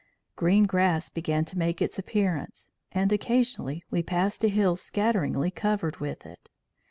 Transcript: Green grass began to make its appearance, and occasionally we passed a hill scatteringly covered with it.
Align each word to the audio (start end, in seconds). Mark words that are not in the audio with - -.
Green 0.35 0.65
grass 0.65 1.09
began 1.09 1.45
to 1.45 1.57
make 1.59 1.79
its 1.79 1.99
appearance, 1.99 2.71
and 2.91 3.11
occasionally 3.13 3.83
we 3.91 4.01
passed 4.01 4.43
a 4.43 4.47
hill 4.47 4.75
scatteringly 4.75 5.51
covered 5.51 5.97
with 5.97 6.25
it. 6.25 6.49